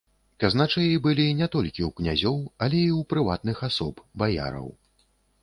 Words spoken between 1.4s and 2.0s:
не толькі ў